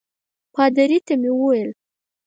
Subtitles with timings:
[0.53, 1.69] پادري ته مې وویل.